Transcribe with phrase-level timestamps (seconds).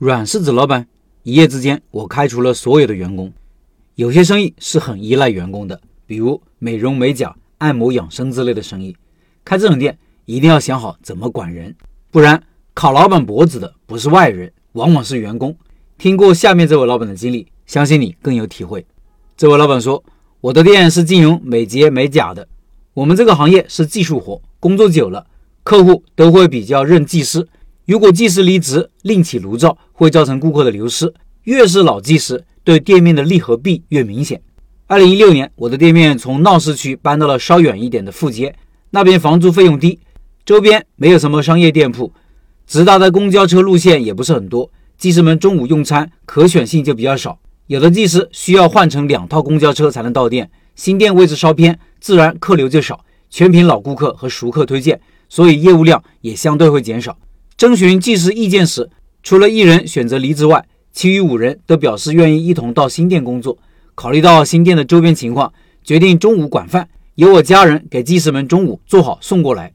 [0.00, 0.86] 软柿子老板，
[1.24, 3.30] 一夜之间我开除了所有的员工。
[3.96, 8.96] 有些生意是很依赖员工的，比如美容美甲、按摩养生之类的生意。
[9.44, 11.76] 开这种店一定要想好怎么管人，
[12.10, 12.42] 不然
[12.72, 15.54] 烤老板脖子的不是外人，往往是员工。
[15.98, 18.86] 听过下面这位老板的经历，相信你更有体会。
[19.36, 20.02] 这位老板说
[20.40, 22.48] ：“我的店是经营美睫美甲的，
[22.94, 25.26] 我们这个行业是技术活，工作久了，
[25.62, 27.46] 客户都会比较认技师。
[27.90, 31.12] 如果技师离职，另起炉灶，会造成顾客的流失。
[31.42, 34.40] 越是老技师。”对店面的利和弊越明显。
[34.86, 38.54] 二零一六年，我的店面从闹市区搬到了稍远一点的富街，
[38.90, 39.98] 那边房租费用低，
[40.44, 42.12] 周边没有什么商业店铺，
[42.64, 44.70] 直达的公交车路线也不是很多。
[44.96, 50.48] 技师们中午用餐可选性就比较少，有的技师需要换乘两套公交车才能到店。
[50.76, 57.18] 新店位置稍偏，自然客流就少，全凭老顾客和熟客推荐，所以业务量也相对会减少。
[57.60, 58.88] 征询技师意见时，
[59.22, 60.64] 除了一人选择离职外，
[60.94, 63.58] 其余五人都表示愿意一同到新店工作。
[63.94, 65.52] 考虑到新店的周边情况，
[65.84, 69.74] 决定中午管饭，由我家人给技师们中午做好送过来。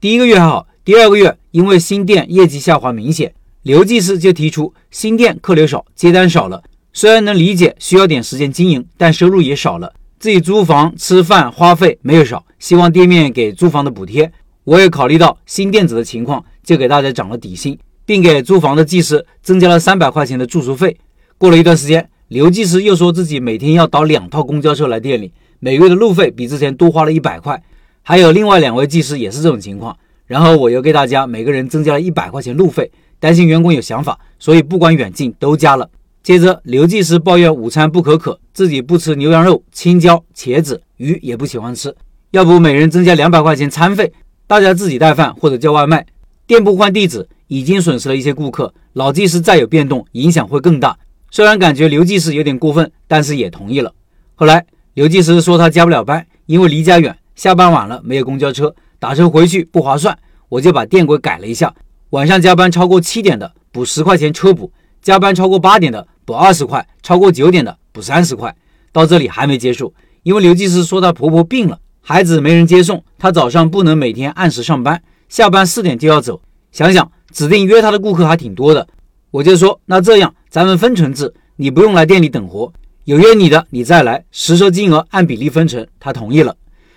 [0.00, 6.64] 第一个月还好，第二个月因为新店业绩下滑明显，刘技师就提出新店客流少，接单少了。
[6.92, 9.92] 虽然能理解需要点时间经营，但收入也少了。
[10.18, 14.32] 自己租房吃饭花费没有少，希望店面给租房的补贴。
[14.64, 17.78] 我也考虑到新店子的情况，就给大家涨了底薪。
[18.06, 20.96] 并给租房的技师增加了三百块钱的住宿费。
[21.38, 27.62] 过了一段时间，刘技师又说自己每天要倒两套公交车来店里，每月的路费比之前多花了一百块。
[28.02, 29.96] 还有另外两位技师也是这种情况。
[30.26, 35.88] 然后我又给大家每个人增加了一百块钱路费，担心员工有想法，所以不管远近都加了。
[36.24, 41.94] 接着，刘技师抱怨午餐不可可，自己不吃牛羊肉、青椒、茄子、鱼也不喜欢吃，
[42.32, 44.12] 要不每人增加两百块钱餐费，
[44.48, 46.04] 大家自己带饭或者叫外卖。
[46.50, 47.28] 店铺换地址。
[47.46, 50.96] 已经损失了一些顾客，老技师再有变动，影响会更大。
[51.30, 53.92] 虽然感觉刘技师有点过分，但是也同意了。
[54.34, 60.16] 后来刘技师说他加不了班，因为离家远，下班晚了没有公交车，打车回去不划算。
[60.48, 61.72] 我就把店规改了一下，
[62.10, 64.72] 晚上加班超过七点的补十块钱车补，
[65.02, 68.54] 加班超过八点的补二十块，超过九点的补三十块。
[68.92, 69.92] 到这里还没结束，
[70.24, 76.42] 因为刘技师说他婆婆病了，孩子没人接送，他早上不能每天按时上班，下班四点就要走。
[76.70, 77.10] 想想。
[77.32, 78.84] 指定约他的顾客还挺多的，
[79.30, 82.72] 我就说那这样咱们分成制，你不用来店里等活，
[83.04, 85.86] 有约你的你再来，实收金额按比例分成。
[86.00, 86.56] 他同意了。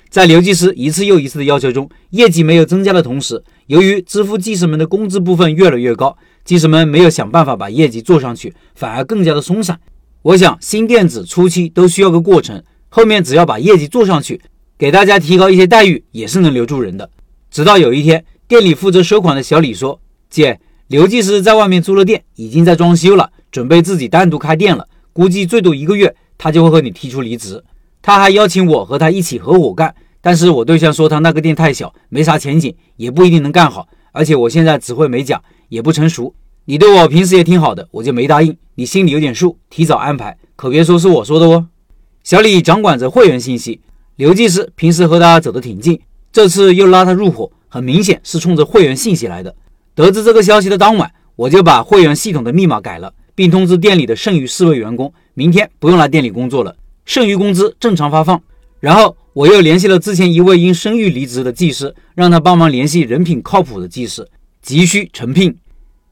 [0.09, 9.79] 在刘技师一次又一次的要求中，业绩没有增加的同时，由于支付技师们的工资部分越来越高，技师们没有想办法把业绩做上去，反而更加的松散。
[10.23, 14.41] 我想新店子初期都需要个过程，后面只要把业绩做上去，
[14.79, 17.07] 给大家提高一些待遇，也是能留住人的。
[17.53, 20.01] 直到有一天，店里负责收款的小李说。
[20.27, 24.87] 姐，刘技师在外面租了店，已经在装修了，准备自己单独开店了。
[25.13, 27.63] 估计最多一个月，他就会和你提出离职。
[28.01, 33.87] 他还邀请我和他一起合伙干，但是我对象说他那个店太小，没啥前景，也不一定能干好。
[34.13, 35.39] 而且我现在只会美甲，
[35.69, 36.33] 也不成熟。
[36.65, 38.57] 你对我平时也挺好的，我就没答应。
[38.73, 41.67] 你心里有点数，提早安排，可别说是我说的哦。
[42.23, 43.79] 小李掌管着会员信息，
[44.15, 45.99] 刘技师平时和他走得挺近，
[46.33, 49.55] 这次又拉他入伙，很明显是冲着会员信息来的。
[49.93, 58.41] 得知这个消息的当晚，我就把会员系统的密码改了，并通知店里的剩余四位员工，明天不用来店里工作了，剩余工资正常发放。
[58.79, 64.27] 然后我又联系了之前一位因生育离职的技师，让他帮忙联系人品靠谱的技师，
[64.63, 65.55] 急需成聘。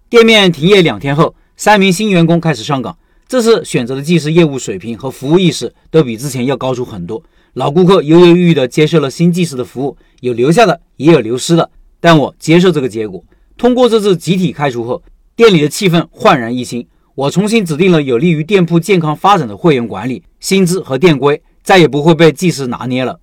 [0.07, 2.95] 店面停业两天后，三名新员工开始上岗。
[3.27, 7.23] 这次选择的技师业务水平和服务意识都比之前要高出很多。
[7.53, 11.69] 老顾客犹犹豫豫地接受了新技师的服务，有留下的，也有流失的，
[11.99, 13.21] 但我接受这个结果。
[13.57, 15.03] 通过这次集体开除后，
[15.35, 16.87] 店里的气氛焕然一新。
[17.13, 23.19] 我重新指定了有利于店铺健康发展的会员管理、薪资和店规，再也不会被技师拿捏了。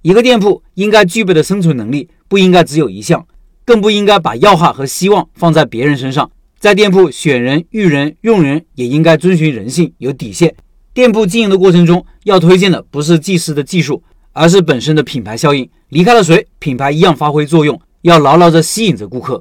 [0.00, 3.26] 一个店铺应该具备的生存能力不应该只有一项，
[3.66, 6.30] 更不应该把要害和希望放在别人身上。
[6.58, 10.54] 在店铺选人、育人、用人也应该遵循人性，有底线。
[10.98, 14.02] 店铺经营的过程中，要推荐的不是技师的技术，
[14.32, 15.70] 而是本身的品牌效应。
[15.90, 17.80] 离开了谁，品牌一样发挥作用。
[18.02, 19.40] 要牢牢地吸引着顾客。